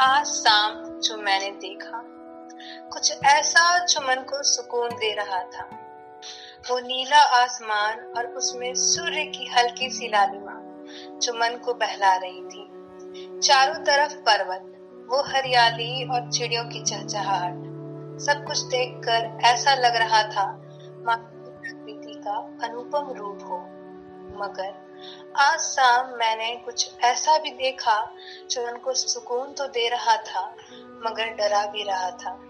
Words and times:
आज 0.00 0.26
शाम 0.26 1.00
जो 1.00 1.16
मैंने 1.16 1.50
देखा, 1.50 2.02
कुछ 2.92 3.22
ऐसा 3.24 3.84
जो 3.84 4.00
मन 4.00 4.14
को 4.14 4.42
सुकून 4.42 4.88
दे 4.88 5.14
रहा 5.14 5.40
था। 5.40 5.64
वो 6.70 6.78
नीला 6.78 7.22
आसमान 7.22 8.00
और 8.16 8.26
उसमें 8.26 8.74
सूर्य 8.74 9.24
की 9.24 9.46
हल्की 9.46 9.90
सी 9.90 10.08
लालिमा 10.08 10.52
जो 11.18 11.32
मन 11.32 11.58
को 11.64 11.74
बहला 11.74 12.16
रही 12.16 12.40
थी। 12.40 12.70
चारों 13.40 13.84
तरफ़ 13.84 14.14
पर्वत, 14.14 14.62
वो 15.10 15.22
हरियाली 15.22 16.08
और 16.08 16.32
चिड़ियों 16.32 16.64
की 16.64 16.82
चहचहाहट। 16.82 17.54
सब 18.20 18.44
कुछ 18.46 18.60
देखकर 18.60 19.38
ऐसा 19.44 19.74
लग 19.74 19.96
रहा 19.96 20.22
था 20.22 20.62
माँ 21.06 21.16
प्रकृति 21.16 22.14
का 22.14 22.66
अनुपम 22.66 23.12
रूप 23.12 23.38
हो। 23.44 23.58
मगर 24.44 24.85
आज 25.36 25.60
शाम 25.60 26.06
मैंने 26.16 26.62
कुछ 26.64 26.90
ऐसा 27.00 27.38
भी 27.38 27.50
देखा 27.50 28.12
जो 28.50 28.68
उनको 28.68 28.94
सुकून 28.94 29.52
तो 29.52 29.66
दे 29.66 29.88
रहा 29.88 30.16
था, 30.16 30.56
मगर 31.06 31.28
डरा 31.28 31.66
भी 31.66 31.82
रहा 31.82 32.10
था। 32.10 32.40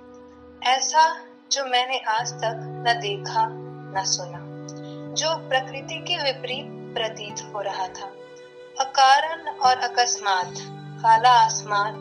ऐसा 0.62 1.16
जो 1.52 1.64
मैंने 1.64 1.98
आज 1.98 2.32
तक 2.32 2.84
न 2.86 2.98
देखा, 3.00 3.46
न 4.00 4.04
सुना, 4.06 4.40
जो 5.14 5.48
प्रकृति 5.48 5.98
के 5.98 6.16
विपरीत 6.22 6.66
प्रतीत 6.94 7.54
हो 7.54 7.60
रहा 7.60 7.88
था। 7.88 8.12
अकारण 8.80 9.48
और 9.48 9.76
अकस्मात, 9.76 10.54
काला 11.02 11.30
आसमान 11.30 11.94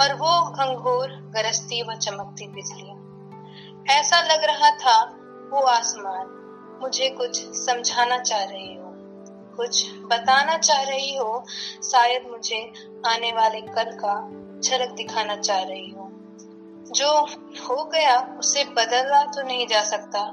और 0.00 0.14
वो 0.14 0.50
घंघोर, 0.50 1.08
गरजती 1.08 1.82
व 1.82 1.94
चमकती 1.94 2.48
बिजलियाँ। 2.48 2.98
ऐसा 3.98 4.20
लग 4.20 4.44
रहा 4.44 4.70
था, 4.70 5.02
वो 5.52 5.60
आसमान 5.60 6.38
मुझे 6.82 7.10
कुछ 7.10 7.56
समझाना 7.56 8.18
चाह 8.18 8.44
रही 8.44 8.74
हो। 8.74 8.81
कुछ 9.56 9.84
बताना 9.94 10.56
चाह 10.56 10.82
रही 10.82 11.16
हो, 11.16 11.44
शायद 11.82 12.26
मुझे 12.30 12.72
आने 13.06 13.32
वाले 13.32 13.60
कल 13.60 13.92
का 14.04 14.14
झलक 14.60 14.90
दिखाना 14.90 15.36
चाह 15.36 15.62
रही 15.62 15.90
हो। 15.90 16.08
जो 16.92 17.10
हो 17.68 17.84
गया, 17.84 18.18
उसे 18.38 18.64
बदलना 18.64 19.24
तो 19.24 19.42
नहीं 19.42 19.66
जा 19.66 19.82
सकता, 19.82 20.24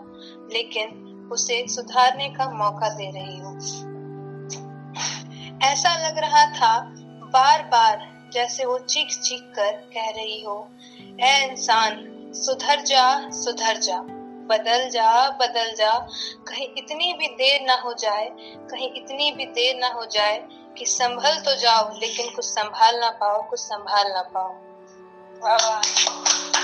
लेकिन 0.53 1.05
उसे 1.31 1.67
सुधारने 1.67 2.29
का 2.29 2.49
मौका 2.49 2.89
दे 2.89 3.11
रही 3.11 3.37
हूँ। 3.37 3.57
ऐसा 5.63 6.07
लग 6.07 6.17
रहा 6.17 6.45
था 6.45 6.79
बार 7.33 7.63
बार 7.63 8.07
जैसे 8.33 8.65
वो 8.65 8.77
चीख 8.79 9.07
चीख 9.19 9.41
कर 9.55 9.71
कह 9.71 10.09
रही 10.09 10.41
हो 10.43 10.69
ए 11.21 11.47
इंसान, 11.49 12.05
सुधर 12.35 12.81
जा 12.81 13.29
सुधर 13.29 13.77
जा। 13.77 14.18
बदल 14.49 14.89
जा 14.89 15.29
बदल 15.29 15.75
जा। 15.75 15.91
कहीं 16.47 16.67
इतनी 16.77 17.13
भी 17.13 17.27
देर 17.27 17.61
ना 17.61 17.75
हो 17.75 17.93
जाए, 17.93 18.29
कहीं 18.71 18.93
इतनी 18.93 19.31
भी 19.31 19.45
देर 19.45 19.79
ना 19.79 19.87
हो 19.87 20.05
जाए 20.05 20.37
कि 20.77 20.85
संभल 20.85 21.39
तो 21.39 21.55
जाओ, 21.55 21.89
लेकिन 21.99 22.29
कुछ 22.29 22.45
संभाल 22.45 22.99
ना 22.99 23.09
पाओ, 23.09 23.49
कुछ 23.49 23.59
संभाल 23.59 24.11
ना 24.11 24.21
पाओ। 24.21 24.53
वाह 25.43 25.69
वाह। 25.69 26.58